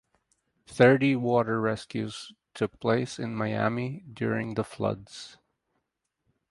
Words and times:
Thirty 0.65 1.15
water 1.15 1.61
rescues 1.61 2.33
took 2.55 2.79
place 2.79 3.19
in 3.19 3.35
Miami 3.35 4.03
during 4.11 4.55
the 4.55 4.63
floods. 4.63 5.37